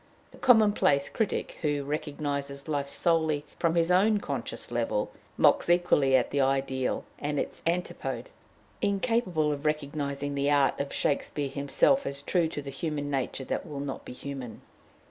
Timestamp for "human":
12.71-13.11, 14.13-14.61